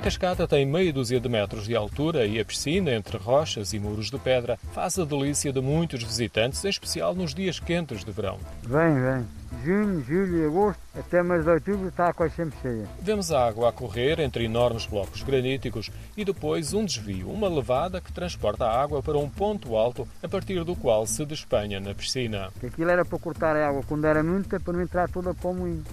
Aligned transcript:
cascata 0.00 0.48
tem 0.48 0.64
meia 0.64 0.92
dúzia 0.92 1.20
de 1.20 1.28
metros 1.28 1.66
de 1.66 1.76
altura 1.76 2.26
e 2.26 2.40
a 2.40 2.44
piscina, 2.44 2.92
entre 2.92 3.18
rochas 3.18 3.72
e 3.72 3.78
muros 3.78 4.10
de 4.10 4.18
pedra, 4.18 4.58
faz 4.72 4.98
a 4.98 5.04
delícia 5.04 5.52
de 5.52 5.60
muitos 5.60 6.02
visitantes, 6.02 6.64
em 6.64 6.68
especial 6.68 7.14
nos 7.14 7.34
dias 7.34 7.60
quentes 7.60 8.04
de 8.04 8.10
verão. 8.10 8.38
Vem, 8.62 8.94
vem 8.94 9.42
junho, 9.64 10.02
julho 10.02 10.38
e 10.38 10.46
agosto, 10.46 10.80
até 10.98 11.22
mês 11.22 11.44
de 11.44 11.50
outubro 11.50 11.88
está 11.88 12.12
quase 12.12 12.34
sempre 12.34 12.58
cheia. 12.60 12.86
Vemos 13.00 13.30
a 13.30 13.46
água 13.46 13.68
a 13.68 13.72
correr 13.72 14.18
entre 14.20 14.44
enormes 14.44 14.86
blocos 14.86 15.22
graníticos 15.22 15.90
e 16.16 16.24
depois 16.24 16.72
um 16.72 16.84
desvio, 16.84 17.30
uma 17.30 17.48
levada 17.48 18.00
que 18.00 18.12
transporta 18.12 18.64
a 18.64 18.82
água 18.82 19.02
para 19.02 19.18
um 19.18 19.28
ponto 19.28 19.76
alto 19.76 20.08
a 20.22 20.28
partir 20.28 20.64
do 20.64 20.74
qual 20.74 21.06
se 21.06 21.24
despenha 21.24 21.80
na 21.80 21.94
piscina. 21.94 22.50
Aquilo 22.64 22.90
era 22.90 23.04
para 23.04 23.18
cortar 23.18 23.56
a 23.56 23.68
água 23.68 23.82
quando 23.86 24.06
era 24.06 24.22
muita 24.22 24.58
para 24.58 24.72
não 24.72 24.82
entrar 24.82 25.08
toda 25.08 25.34
para 25.34 25.50
o 25.50 25.54
moinho. 25.54 25.84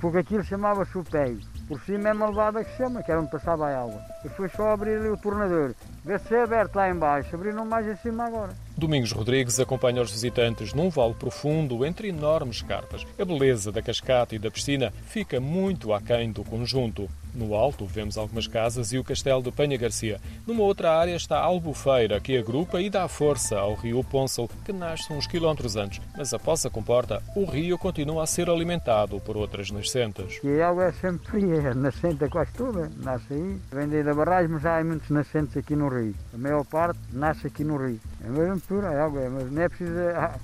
Porque 0.00 0.18
aquilo 0.18 0.44
chamava-se 0.44 0.96
o 0.98 1.04
pé. 1.04 1.34
Por 1.66 1.80
cima 1.80 2.10
é 2.10 2.12
uma 2.12 2.28
levada 2.28 2.62
que 2.62 2.70
se 2.70 2.76
chama, 2.76 3.02
que 3.02 3.10
era 3.10 3.20
onde 3.20 3.30
passava 3.30 3.68
a 3.68 3.80
água. 3.80 4.00
E 4.24 4.28
foi 4.28 4.48
só 4.50 4.70
abrir 4.70 4.98
ali 4.98 5.08
o 5.08 5.16
tornador. 5.16 5.74
Vê 6.04 6.18
se 6.18 6.34
é 6.34 6.42
aberto 6.42 6.76
lá 6.76 6.90
embaixo, 6.90 7.34
abriram 7.34 7.64
mais 7.64 7.86
em 7.86 7.96
cima 7.96 8.26
agora. 8.26 8.52
Domingos 8.76 9.12
Rodrigues 9.12 9.60
acompanha 9.60 10.02
os 10.02 10.10
visitantes 10.10 10.74
num 10.74 10.90
vale 10.90 11.14
profundo 11.14 11.86
entre 11.86 12.08
enormes 12.08 12.60
carpas. 12.60 13.06
A 13.16 13.24
beleza 13.24 13.70
da 13.70 13.80
cascata 13.80 14.34
e 14.34 14.38
da 14.38 14.50
piscina 14.50 14.92
fica 15.06 15.40
muito 15.40 15.92
aquém 15.92 16.32
do 16.32 16.42
conjunto. 16.42 17.08
No 17.32 17.54
alto 17.54 17.86
vemos 17.86 18.18
algumas 18.18 18.46
casas 18.46 18.92
e 18.92 18.98
o 18.98 19.04
castelo 19.04 19.42
de 19.42 19.50
Penha 19.50 19.76
Garcia. 19.76 20.20
Numa 20.46 20.62
outra 20.62 20.96
área 20.96 21.14
está 21.16 21.38
a 21.38 21.44
Albufeira, 21.44 22.20
que 22.20 22.36
agrupa 22.36 22.80
e 22.80 22.88
dá 22.88 23.08
força 23.08 23.58
ao 23.58 23.74
rio 23.74 24.04
Ponsel, 24.04 24.48
que 24.64 24.72
nasce 24.72 25.12
uns 25.12 25.26
quilómetros 25.26 25.76
antes. 25.76 26.00
Mas 26.16 26.32
após 26.32 26.64
a 26.66 26.70
comporta, 26.70 27.22
o 27.34 27.44
rio 27.44 27.76
continua 27.76 28.22
a 28.22 28.26
ser 28.26 28.48
alimentado 28.48 29.20
por 29.20 29.36
outras 29.36 29.70
nascentes. 29.70 30.40
E 30.44 30.60
a 30.60 30.68
água 30.68 30.84
é 30.86 30.92
sempre 30.92 31.26
fria, 31.28 31.74
nascente 31.74 32.28
quase 32.28 32.52
toda, 32.52 32.90
nasce 33.02 33.32
aí. 33.32 33.58
Vem 33.72 34.02
da 34.02 34.14
barragem, 34.14 34.50
mas 34.50 34.66
há 34.66 34.82
muitos 34.84 35.10
nascentes 35.10 35.56
aqui 35.56 35.74
no 35.74 35.88
rio. 35.88 36.14
A 36.32 36.38
maior 36.38 36.64
parte 36.64 36.98
nasce 37.12 37.48
aqui 37.48 37.64
no 37.64 37.76
rio. 37.76 38.00
É 38.24 38.28
mesmo 38.28 38.60
pura 38.60 38.88
a 38.88 39.04
água, 39.04 39.28
mas 39.30 39.50
não 39.50 39.62
é 39.62 39.68
preciso 39.68 39.92
ah, 40.16 40.38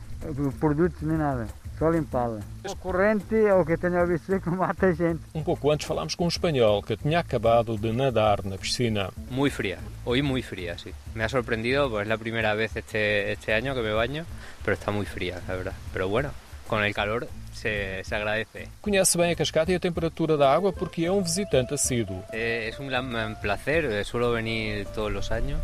produtos 0.59 1.00
nem 1.03 1.17
nada 1.17 1.47
só 1.81 1.89
limpá-la. 1.89 2.41
A 2.62 2.77
corrente 2.77 3.34
é 3.34 3.55
o 3.55 3.64
que 3.64 3.72
eu 3.72 3.78
tenho 3.78 3.98
a 3.98 4.05
visto 4.05 4.39
que 4.39 4.50
mata 4.50 4.92
gente. 4.95 5.22
Um 5.34 5.42
pouco 5.42 5.70
antes 5.72 5.87
falámos 5.87 6.14
com 6.14 6.27
um 6.27 6.28
espanhol 6.28 6.83
que 6.83 6.95
tinha 6.95 7.19
acabado 7.19 7.78
de 7.78 7.91
nadar 7.91 8.45
na 8.45 8.59
piscina. 8.59 9.09
Muy 9.31 9.48
fría, 9.48 9.78
hoy 10.05 10.20
muy 10.20 10.42
fría, 10.42 10.77
sí. 10.77 10.92
Me 11.14 11.25
ha 11.25 11.28
sorprendido, 11.31 11.89
pues 11.89 12.03
es 12.03 12.09
la 12.09 12.19
primera 12.19 12.55
vez 12.55 12.77
este, 12.77 13.33
este 13.33 13.55
año 13.55 13.75
que 13.75 13.81
me 13.81 13.94
baño, 13.94 14.27
pero 14.62 14.75
está 14.75 14.91
muy 14.91 15.06
fría, 15.06 15.41
la 15.48 15.56
verdad. 15.56 15.72
Pero 15.94 16.06
bueno, 16.11 16.33
con 16.69 16.84
el 16.84 16.92
calor 16.92 17.28
se, 17.55 18.05
se 18.05 18.15
agradece. 18.15 18.69
Conhece 18.83 19.17
bem 19.17 19.33
a 19.33 19.34
cascata 19.34 19.72
e 19.72 19.77
a 19.77 19.81
temperatura 19.81 20.37
da 20.37 20.53
água 20.53 20.75
porque 20.75 21.06
é 21.06 21.11
um 21.11 21.22
visitante 21.22 21.72
assíduo. 21.72 22.22
Eh, 22.31 22.69
es 22.69 22.78
un 22.78 22.89
gran 22.89 23.09
placer, 23.41 24.05
suelo 24.05 24.33
venir 24.33 24.87
todos 24.94 25.11
los 25.11 25.33
años 25.33 25.59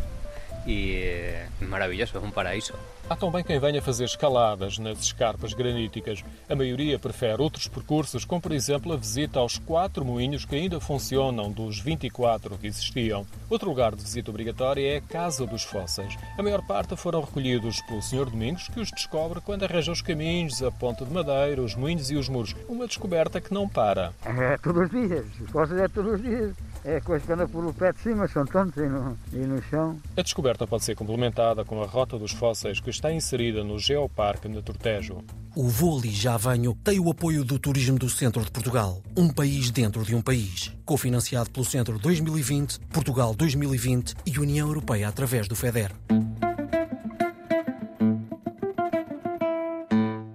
e 0.67 0.95
é 0.95 1.47
maravilhoso, 1.61 2.17
é 2.17 2.19
um 2.19 2.29
paraíso. 2.29 2.73
Há 3.09 3.15
também 3.15 3.41
quem 3.41 3.57
venha 3.57 3.81
fazer 3.81 4.03
escaladas 4.03 4.77
nas 4.77 4.99
escarpas 4.99 5.53
graníticas. 5.53 6.25
A 6.49 6.55
maioria 6.55 6.99
prefere 6.99 7.41
outros 7.41 7.65
percursos, 7.65 8.25
como 8.25 8.41
por 8.41 8.51
exemplo 8.51 8.91
a 8.91 8.97
visita 8.97 9.39
aos 9.39 9.57
quatro 9.57 10.03
moinhos 10.03 10.43
que 10.43 10.55
ainda 10.57 10.77
funcionam 10.81 11.49
dos 11.49 11.79
24 11.79 12.57
que 12.57 12.67
existiam. 12.67 13.25
Outro 13.49 13.69
lugar 13.69 13.95
de 13.95 14.03
visita 14.03 14.29
obrigatória 14.29 14.95
é 14.95 14.97
a 14.97 15.01
Casa 15.01 15.45
dos 15.45 15.63
Fósseis. 15.63 16.17
A 16.37 16.43
maior 16.43 16.61
parte 16.67 16.97
foram 16.97 17.21
recolhidos 17.21 17.81
pelo 17.83 18.01
Sr. 18.01 18.29
Domingos, 18.29 18.67
que 18.67 18.81
os 18.81 18.91
descobre 18.91 19.39
quando 19.39 19.63
arranja 19.63 19.93
os 19.93 20.01
caminhos, 20.01 20.61
a 20.61 20.69
ponta 20.69 21.05
de 21.05 21.13
madeira, 21.13 21.61
os 21.61 21.75
moinhos 21.75 22.11
e 22.11 22.17
os 22.17 22.27
muros. 22.27 22.53
Uma 22.67 22.87
descoberta 22.87 23.39
que 23.39 23.53
não 23.53 23.69
para. 23.69 24.11
É 24.25 24.57
todos 24.57 24.83
os 24.83 24.89
dias. 24.91 25.25
Os 25.39 25.49
fósseis 25.49 25.79
é 25.79 25.87
todos 25.87 26.15
os 26.15 26.21
dias. 26.21 26.53
É 26.89 27.01
coisa 27.01 27.25
que 27.25 27.33
anda 27.33 27.45
por 27.45 27.73
pé 27.73 27.91
de 27.91 27.99
cima, 27.99 28.29
são 28.29 28.45
tantos 28.45 28.77
e 28.77 28.87
no, 28.87 29.17
e 29.33 29.45
no 29.45 29.61
chão. 29.63 29.99
A 30.15 30.21
descoberta 30.21 30.65
pode 30.65 30.85
ser 30.85 30.95
complementada 30.95 31.65
com 31.65 31.83
a 31.83 31.85
Rota 31.85 32.17
dos 32.17 32.31
Fósseis 32.31 32.79
que 32.79 32.89
está 32.89 33.11
inserida 33.11 33.61
no 33.61 33.77
Geoparque 33.77 34.47
de 34.47 34.61
Tortejo. 34.61 35.21
O 35.53 35.67
Vou 35.67 35.99
Ali 35.99 36.11
Já 36.11 36.37
Venho 36.37 36.73
tem 36.85 36.97
o 36.97 37.11
apoio 37.11 37.43
do 37.43 37.59
Turismo 37.59 37.99
do 37.99 38.09
Centro 38.09 38.41
de 38.41 38.49
Portugal. 38.49 39.01
Um 39.17 39.27
país 39.27 39.69
dentro 39.69 40.05
de 40.05 40.15
um 40.15 40.21
país. 40.21 40.73
Cofinanciado 40.85 41.49
pelo 41.49 41.65
Centro 41.65 41.99
2020, 41.99 42.79
Portugal 42.87 43.35
2020 43.35 44.15
e 44.25 44.39
União 44.39 44.69
Europeia 44.69 45.09
através 45.09 45.45
do 45.45 45.57
FEDER. 45.57 45.91